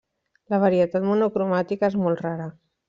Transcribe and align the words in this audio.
La 0.53 0.59
varietat 0.63 1.05
monocromàtica 1.11 1.93
és 1.95 2.03
molt 2.07 2.27
rara. 2.29 2.53